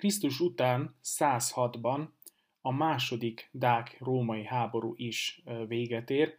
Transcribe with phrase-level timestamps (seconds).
[0.00, 2.08] Krisztus után 106-ban
[2.60, 6.36] a második dák-római háború is véget ér,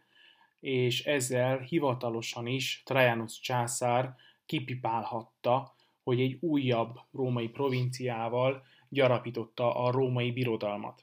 [0.60, 4.14] és ezzel hivatalosan is Trajanus császár
[4.46, 11.02] kipipálhatta, hogy egy újabb római provinciával gyarapította a római birodalmat.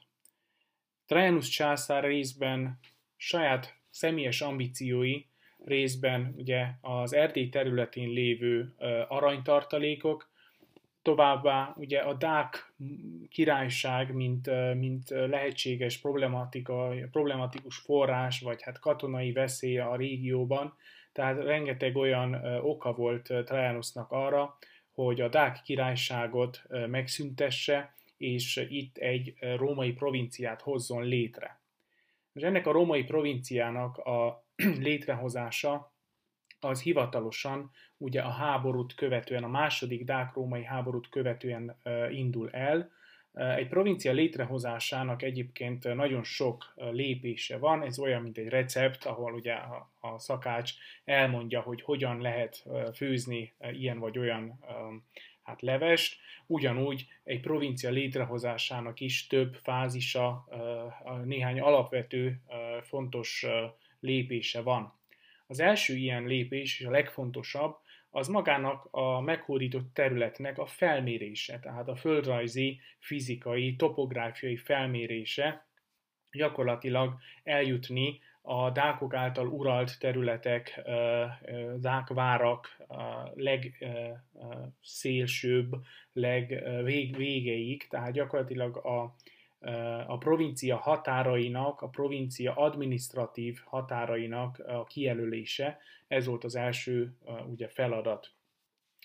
[1.06, 2.78] Trajanus császár részben
[3.16, 5.24] saját személyes ambíciói,
[5.58, 8.74] részben ugye az Erdély területén lévő
[9.08, 10.29] aranytartalékok,
[11.02, 12.72] Továbbá ugye a Dák
[13.28, 20.74] királyság, mint, mint lehetséges problematika, problematikus forrás, vagy hát katonai veszély a régióban,
[21.12, 24.58] tehát rengeteg olyan oka volt Trajanusnak arra,
[24.90, 31.60] hogy a Dák királyságot megszüntesse, és itt egy római provinciát hozzon létre.
[32.32, 34.44] És ennek a római provinciának a
[34.88, 35.92] létrehozása
[36.64, 41.76] az hivatalosan ugye a háborút követően, a második dák-római háborút követően
[42.10, 42.90] indul el.
[43.34, 49.54] Egy provincia létrehozásának egyébként nagyon sok lépése van, ez olyan, mint egy recept, ahol ugye
[50.00, 50.72] a szakács
[51.04, 54.64] elmondja, hogy hogyan lehet főzni ilyen vagy olyan
[55.42, 60.48] hát levest, ugyanúgy egy provincia létrehozásának is több fázisa,
[61.24, 62.40] néhány alapvető
[62.82, 63.46] fontos
[64.00, 64.98] lépése van.
[65.50, 67.76] Az első ilyen lépés, és a legfontosabb,
[68.10, 75.66] az magának a meghódított területnek a felmérése, tehát a földrajzi, fizikai, topográfiai felmérése,
[76.30, 80.80] gyakorlatilag eljutni a dákok által uralt területek,
[81.76, 82.76] dákvárak
[84.80, 85.76] legszélsőbb,
[86.12, 89.14] legvégeig, tehát gyakorlatilag a
[90.06, 97.16] a provincia határainak, a provincia administratív határainak a kijelölése, ez volt az első
[97.50, 98.32] ugye feladat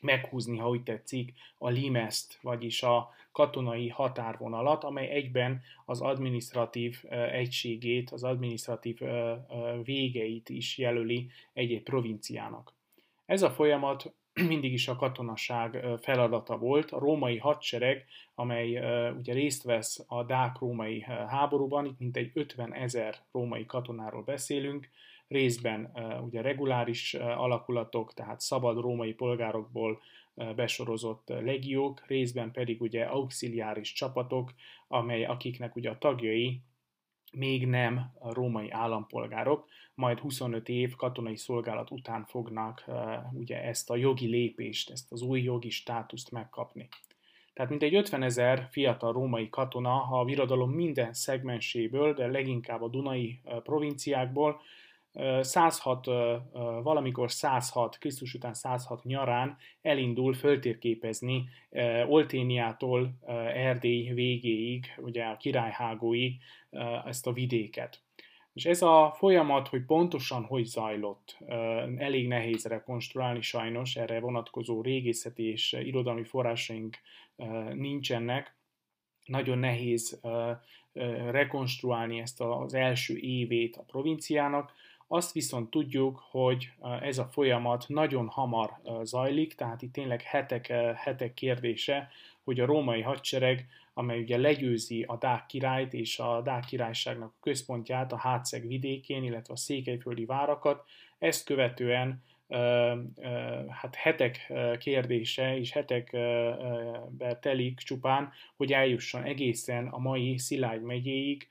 [0.02, 8.10] meghúzni, ha úgy tetszik, a limeszt, vagyis a katonai határvonalat, amely egyben az administratív egységét,
[8.10, 9.00] az administratív
[9.84, 12.74] végeit is jelöli egy-egy provinciának.
[13.26, 14.14] Ez a folyamat
[14.48, 16.92] mindig is a katonaság feladata volt.
[16.92, 18.78] A római hadsereg, amely
[19.18, 24.90] ugye részt vesz a dák-római háborúban, itt mintegy 50 ezer római katonáról beszélünk,
[25.28, 25.92] részben
[26.26, 30.02] ugye reguláris alakulatok, tehát szabad római polgárokból
[30.56, 34.54] besorozott legiók, részben pedig ugye auxiliáris csapatok,
[34.88, 36.62] amely akiknek ugye a tagjai
[37.36, 42.86] még nem a római állampolgárok, majd 25 év katonai szolgálat után fognak
[43.34, 46.88] ugye ezt a jogi lépést, ezt az új jogi státuszt megkapni.
[47.54, 52.88] Tehát mintegy 50 ezer fiatal római katona, ha a birodalom minden szegmenséből, de leginkább a
[52.88, 54.62] Dunai provinciákból
[55.42, 56.06] 106,
[56.84, 61.50] valamikor 106, Krisztus után 106 nyarán elindul föltérképezni
[62.08, 63.16] Olténiától
[63.54, 66.38] Erdély végéig, ugye a királyhágóig
[67.06, 68.04] ezt a vidéket.
[68.54, 71.38] És ez a folyamat, hogy pontosan hogy zajlott,
[71.98, 76.98] elég nehéz rekonstruálni sajnos, erre vonatkozó régészeti és irodalmi forrásaink
[77.74, 78.56] nincsenek.
[79.26, 80.22] Nagyon nehéz
[81.30, 84.74] rekonstruálni ezt az első évét a provinciának,
[85.08, 86.72] azt viszont tudjuk, hogy
[87.02, 92.10] ez a folyamat nagyon hamar zajlik, tehát itt tényleg hetek, hetek kérdése,
[92.44, 97.40] hogy a római hadsereg, amely ugye legyőzi a Dák királyt és a Dák királyságnak a
[97.42, 100.84] központját a Hátszeg vidékén, illetve a székelyföldi várakat,
[101.20, 102.24] ezt követően
[103.70, 111.48] hát hetek kérdése és hetekbe telik csupán, hogy eljusson egészen a mai Szilágy megyéig,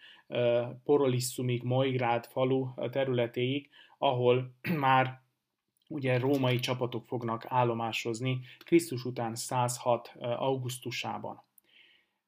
[0.84, 3.68] Porolisszumig, Moigrád falu területéig,
[3.98, 5.22] ahol már
[5.88, 10.14] ugye római csapatok fognak állomásozni Krisztus után 106.
[10.20, 11.42] augusztusában.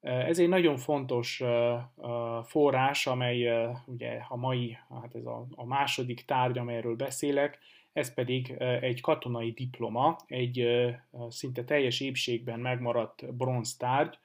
[0.01, 1.43] Ez egy nagyon fontos
[2.43, 7.59] forrás, amely ugye a mai, hát ez a, a második tárgy, amelyről beszélek,
[7.97, 10.69] ez pedig egy katonai diploma, egy
[11.29, 14.19] szinte teljes épségben megmaradt bronztárgy,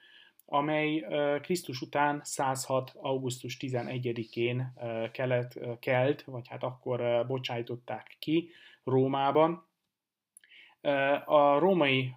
[0.45, 1.05] amely
[1.41, 2.93] Krisztus után 106.
[2.95, 4.73] augusztus 11-én
[5.11, 8.49] kelet, kelt, vagy hát akkor bocsájtották ki
[8.83, 9.67] Rómában.
[11.25, 12.13] A római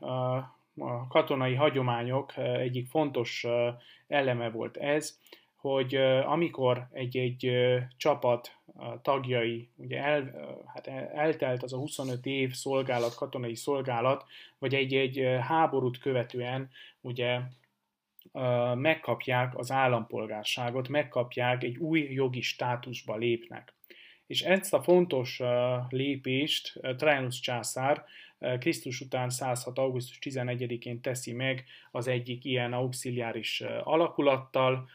[1.08, 3.46] katonai hagyományok egyik fontos
[4.06, 5.20] eleme volt ez,
[5.64, 5.94] hogy
[6.26, 7.50] amikor egy-egy
[7.96, 8.58] csapat
[9.02, 10.30] tagjai, ugye el,
[10.66, 14.24] hát eltelt az a 25 év szolgálat, katonai szolgálat,
[14.58, 16.70] vagy egy-egy háborút követően
[17.00, 17.40] ugye
[18.74, 23.74] megkapják az állampolgárságot, megkapják, egy új jogi státusba lépnek.
[24.26, 25.40] És ezt a fontos
[25.88, 28.04] lépést Trajanus császár
[28.58, 29.78] Krisztus után 106.
[29.78, 34.88] augusztus 11-én teszi meg az egyik ilyen auxiliáris alakulattal,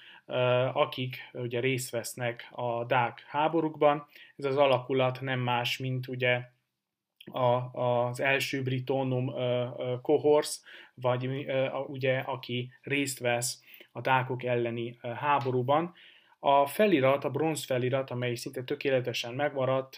[0.73, 4.07] akik ugye részt vesznek a dák háborúkban.
[4.35, 6.41] Ez az alakulat nem más, mint ugye
[7.31, 9.33] a, az első britonum
[10.01, 10.59] cohors,
[10.93, 11.47] vagy
[11.87, 15.93] ugye aki részt vesz a dákok elleni háborúban.
[16.41, 19.97] A felirat, a bronz felirat, amely szinte tökéletesen megmaradt,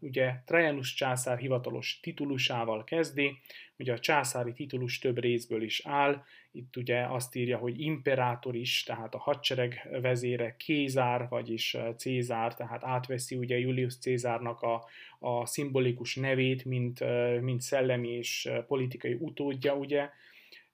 [0.00, 3.38] ugye Trajanus császár hivatalos titulusával kezdi,
[3.78, 8.82] ugye a császári titulus több részből is áll, itt ugye azt írja, hogy imperátor is,
[8.82, 14.84] tehát a hadsereg vezére, Kézár, vagyis Cézár, tehát átveszi ugye Julius Cézárnak a,
[15.18, 17.04] a szimbolikus nevét, mint,
[17.40, 20.10] mint szellemi és politikai utódja, ugye,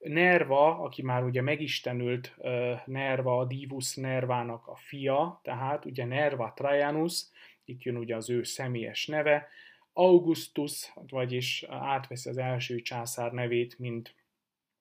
[0.00, 2.36] Nerva, aki már ugye megistenült
[2.84, 7.22] Nerva, a Divus Nervának a fia, tehát ugye Nerva Trajanus,
[7.64, 9.48] itt jön ugye az ő személyes neve,
[9.92, 14.14] Augustus, vagyis átveszi az első császár nevét, mint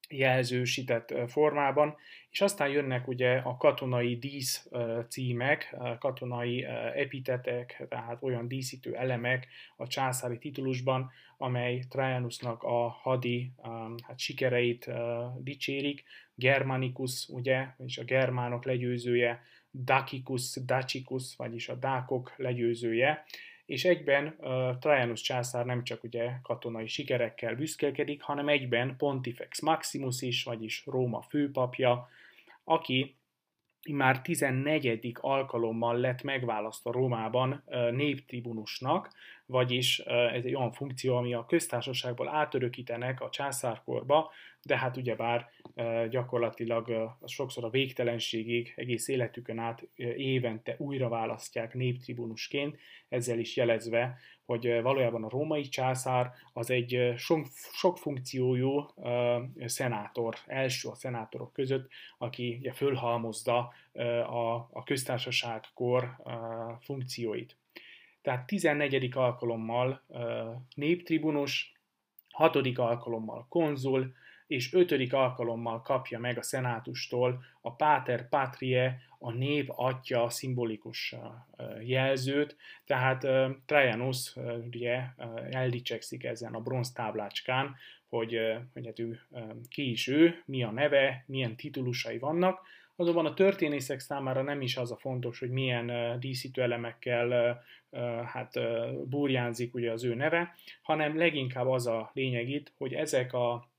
[0.09, 1.95] jelzősített formában,
[2.31, 4.69] és aztán jönnek ugye a katonai dísz
[5.07, 6.63] címek, katonai
[6.95, 13.51] epitetek, tehát olyan díszítő elemek a császári titulusban, amely Trajanusnak a hadi
[14.07, 14.91] hát sikereit
[15.37, 16.03] dicsérik.
[16.35, 19.41] Germanicus, ugye, és a germánok legyőzője,
[19.71, 23.25] Dacicus, Dacicus, vagyis a dákok legyőzője,
[23.69, 30.21] és egyben uh, Trajanus császár nem csak ugye katonai sikerekkel büszkélkedik, hanem egyben Pontifex Maximus
[30.21, 32.09] is, vagyis Róma főpapja,
[32.63, 33.17] aki
[33.91, 35.11] már 14.
[35.21, 39.09] alkalommal lett megválasztva Rómában néptribunusnak,
[39.45, 44.31] vagyis ez egy olyan funkció, ami a köztársaságból átörökítenek a császárkorba,
[44.61, 45.49] de hát ugyebár
[46.09, 52.77] gyakorlatilag sokszor a végtelenségig, egész életükön át évente újra választják néptribunusként,
[53.09, 58.93] ezzel is jelezve, hogy valójában a római császár az egy sok, sok funkciójú
[59.65, 63.73] szenátor, első a szenátorok között, aki ugye fölhalmozza
[64.27, 66.15] a, a köztársaságkor
[66.79, 67.57] funkcióit.
[68.21, 69.09] Tehát 14.
[69.17, 70.03] alkalommal
[70.75, 71.73] néptribunus,
[72.29, 72.55] 6.
[72.77, 74.13] alkalommal konzul,
[74.49, 81.15] és ötödik alkalommal kapja meg a szenátustól a Pater Patrie, a nép atya szimbolikus
[81.81, 82.55] jelzőt,
[82.85, 83.27] tehát
[83.65, 84.35] Trajanus
[84.71, 85.01] ugye
[85.51, 87.75] eldicsekszik ezen a bronz táblácskán,
[88.07, 88.39] hogy,
[88.73, 89.21] hogy hát ő
[89.69, 92.61] ki is ő, mi a neve, milyen titulusai vannak,
[92.95, 97.61] Azonban a történészek számára nem is az a fontos, hogy milyen díszítő elemekkel
[98.25, 98.59] hát
[99.05, 103.69] burjánzik ugye az ő neve, hanem leginkább az a lényeg itt, hogy ezek a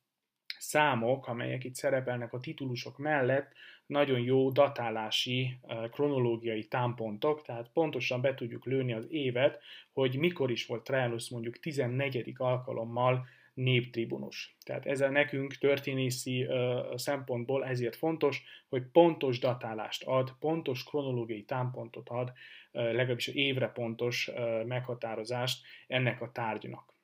[0.61, 3.53] számok, amelyek itt szerepelnek a titulusok mellett,
[3.87, 5.59] nagyon jó datálási,
[5.91, 9.63] kronológiai támpontok, tehát pontosan be tudjuk lőni az évet,
[9.93, 12.33] hogy mikor is volt Trajanus mondjuk 14.
[12.37, 14.57] alkalommal néptribunus.
[14.65, 16.49] Tehát ez nekünk történészi
[16.95, 22.33] szempontból ezért fontos, hogy pontos datálást ad, pontos kronológiai támpontot ad,
[22.73, 24.31] legalábbis évre pontos
[24.67, 26.95] meghatározást ennek a tárgynak.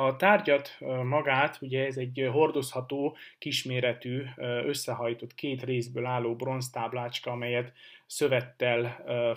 [0.00, 4.22] A tárgyat magát, ugye ez egy hordozható, kisméretű,
[4.64, 7.72] összehajtott két részből álló bronztáblácska, amelyet
[8.06, 8.82] szövettel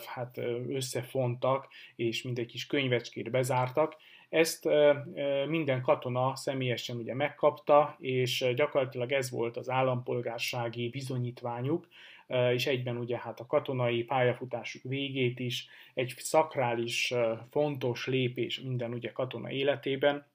[0.06, 3.96] hát összefontak, és mindegy kis könyvecskét bezártak.
[4.30, 4.70] Ezt
[5.48, 11.88] minden katona személyesen ugye megkapta, és gyakorlatilag ez volt az állampolgársági bizonyítványuk,
[12.54, 17.14] és egyben ugye hát a katonai pályafutásuk végét is, egy szakrális,
[17.52, 20.30] fontos lépés minden ugye katona életében,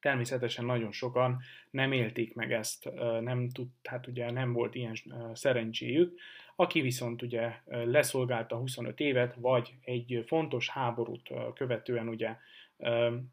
[0.00, 1.40] Természetesen nagyon sokan
[1.70, 2.90] nem élték meg ezt,
[3.20, 4.94] nem tud, hát ugye nem volt ilyen
[5.32, 6.18] szerencséjük.
[6.56, 12.36] Aki viszont ugye leszolgálta 25 évet, vagy egy fontos háborút követően ugye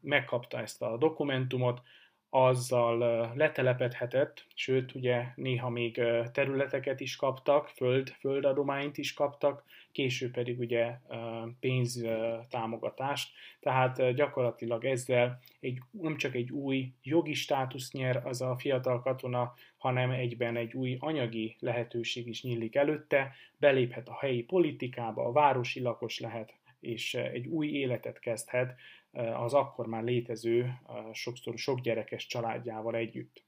[0.00, 1.82] megkapta ezt a dokumentumot,
[2.30, 6.00] azzal letelepedhetett, sőt, ugye néha még
[6.32, 10.98] területeket is kaptak, föld, földadományt is kaptak, később pedig ugye
[11.60, 19.00] pénztámogatást, tehát gyakorlatilag ezzel egy, nem csak egy új jogi státusz nyer az a fiatal
[19.00, 25.32] katona, hanem egyben egy új anyagi lehetőség is nyílik előtte, beléphet a helyi politikába, a
[25.32, 28.74] városi lakos lehet, és egy új életet kezdhet,
[29.34, 30.80] az akkor már létező,
[31.12, 33.42] sokszor sok gyerekes családjával együtt.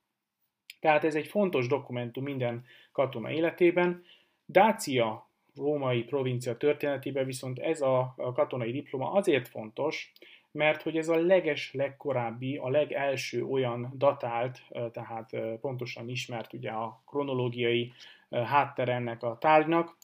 [0.81, 4.05] Tehát ez egy fontos dokumentum minden katona életében.
[4.45, 10.13] Dácia római provincia történetében viszont ez a katonai diploma azért fontos,
[10.53, 14.63] mert hogy ez a leges, legkorábbi, a legelső olyan datált,
[14.93, 17.93] tehát pontosan ismert ugye a kronológiai
[18.31, 19.97] háttere ennek a tárgynak,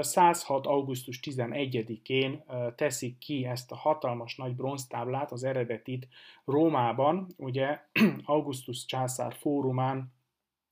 [0.00, 0.66] 106.
[0.66, 2.44] augusztus 11-én
[2.76, 6.08] teszik ki ezt a hatalmas nagy bronztáblát, az eredetit
[6.44, 7.80] Rómában, ugye
[8.24, 10.12] Augustus császár fórumán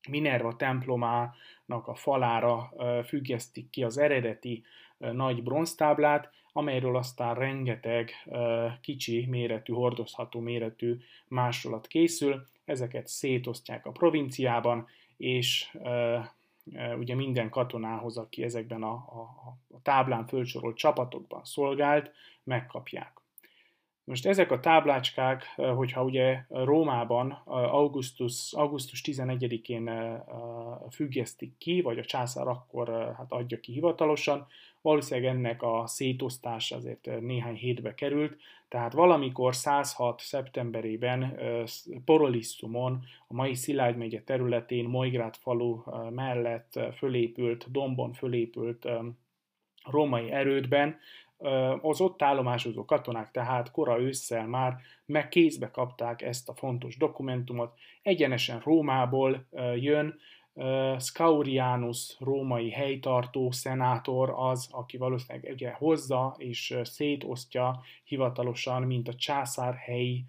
[0.08, 2.72] Minerva templomának a falára
[3.04, 4.62] függesztik ki az eredeti
[4.98, 8.10] nagy bronztáblát, amelyről aztán rengeteg
[8.80, 12.46] kicsi méretű, hordozható méretű másolat készül.
[12.64, 15.76] Ezeket szétosztják a provinciában, és
[16.98, 22.12] ugye minden katonához, aki ezekben a, a, a táblán fölsorolt csapatokban szolgált,
[22.44, 23.21] megkapják.
[24.04, 29.90] Most ezek a táblácskák, hogyha ugye Rómában augusztus, augusztus 11-én
[30.90, 34.46] függesztik ki, vagy a császár akkor hát adja ki hivatalosan,
[34.80, 38.36] valószínűleg ennek a szétosztás azért néhány hétbe került,
[38.68, 40.20] tehát valamikor 106.
[40.20, 41.38] szeptemberében
[42.04, 48.88] Porolisszumon, a mai Szilágy megye területén, Mojgrád falu mellett fölépült, dombon fölépült
[49.84, 50.98] római erődben
[51.82, 57.78] az ott állomásozó katonák tehát kora ősszel már meg kézbe kapták ezt a fontos dokumentumot.
[58.02, 60.18] Egyenesen Rómából jön,
[60.98, 69.74] Scaurianus, római helytartó szenátor az, aki valószínűleg ugye hozza és szétosztja hivatalosan, mint a császár
[69.74, 70.24] helyi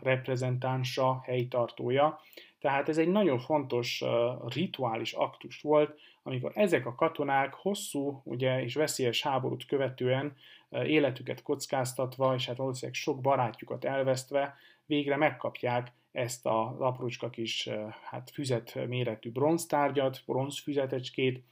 [0.00, 2.20] reprezentánsa, helytartója.
[2.60, 4.04] Tehát ez egy nagyon fontos
[4.48, 10.36] rituális aktus volt, amikor ezek a katonák hosszú ugye, és veszélyes háborút követően
[10.70, 17.68] életüket kockáztatva, és hát valószínűleg sok barátjukat elvesztve, végre megkapják ezt az aprócska kis
[18.02, 21.44] hát füzet méretű bronztárgyat, bronzfüzetecskét,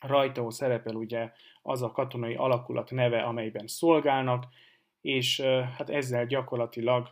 [0.00, 4.46] rajta szerepel ugye az a katonai alakulat neve, amelyben szolgálnak,
[5.00, 5.40] és
[5.76, 7.10] hát ezzel gyakorlatilag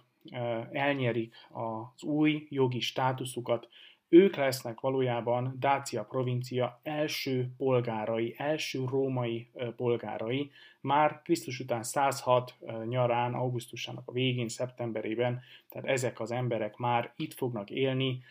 [0.73, 3.69] elnyerik az új jogi státuszukat,
[4.09, 10.51] ők lesznek valójában Dácia provincia első polgárai, első római polgárai,
[10.81, 12.55] már Krisztus után 106
[12.89, 18.23] nyarán, augusztusának a végén, szeptemberében, tehát ezek az emberek már itt fognak élni,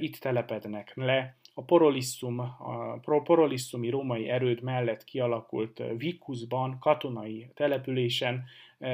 [0.00, 8.44] itt telepednek le, a Porolisszum, a Porolisszumi római erőd mellett kialakult Vikuszban, katonai településen,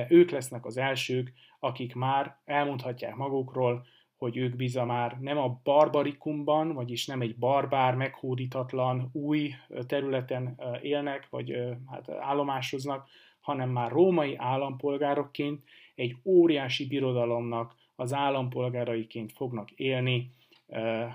[0.09, 3.87] ők lesznek az elsők, akik már elmondhatják magukról,
[4.23, 9.55] hogy ők biza már nem a barbarikumban, vagyis nem egy barbár, meghódítatlan új
[9.87, 11.55] területen élnek, vagy
[11.87, 13.09] hát állomásoznak,
[13.41, 15.63] hanem már római állampolgárokként
[15.95, 20.31] egy óriási birodalomnak az állampolgáraiként fognak élni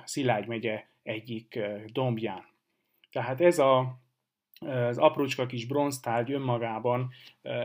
[0.04, 2.44] Szilágy megye egyik dombján.
[3.12, 4.00] Tehát ez a
[4.60, 7.10] az aprócska kis bronztárgy önmagában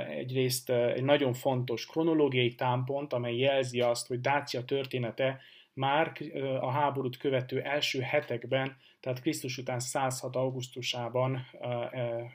[0.08, 5.40] egyrészt egy nagyon fontos kronológiai támpont, amely jelzi azt, hogy Dácia története
[5.74, 6.12] már
[6.60, 10.36] a háborút követő első hetekben, tehát Krisztus után 106.
[10.36, 11.46] augusztusában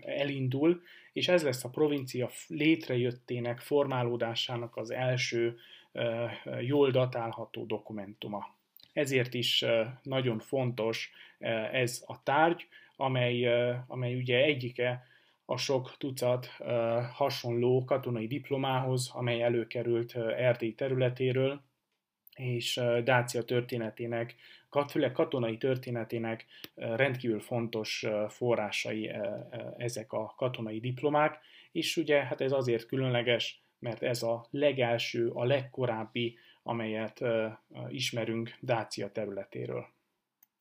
[0.01, 0.81] elindul,
[1.13, 5.57] és ez lesz a provincia létrejöttének, formálódásának az első
[6.59, 8.55] jól datálható dokumentuma.
[8.93, 9.65] Ezért is
[10.03, 11.11] nagyon fontos
[11.71, 13.47] ez a tárgy, amely,
[13.87, 15.03] amely ugye egyike
[15.45, 16.45] a sok tucat
[17.13, 21.61] hasonló katonai diplomához, amely előkerült Erdély területéről,
[22.35, 24.35] és Dácia történetének,
[24.87, 29.11] főleg katonai történetének rendkívül fontos forrásai
[29.77, 31.39] ezek a katonai diplomák,
[31.71, 37.23] és ugye hát ez azért különleges, mert ez a legelső, a legkorábbi, amelyet
[37.89, 39.95] ismerünk Dácia területéről.